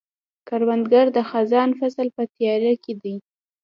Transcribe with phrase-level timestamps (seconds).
[0.47, 3.15] کروندګر د خزان فصل په تیاري کې دی